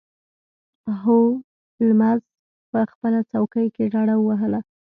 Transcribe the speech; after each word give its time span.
هولمز 1.01 2.21
په 2.71 2.79
خپله 2.91 3.19
څوکۍ 3.31 3.67
کې 3.75 3.85
ډډه 3.93 4.15
ووهله. 4.17 4.59